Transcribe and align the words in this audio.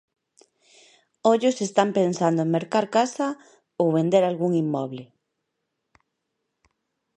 Ollo 1.33 1.49
se 1.51 1.63
están 1.69 1.89
pensando 1.99 2.39
en 2.41 2.55
mercar 2.57 2.85
casa, 2.97 3.27
ou 3.81 3.87
vender 3.97 4.23
algún 4.25 4.51
inmoble. 4.63 5.03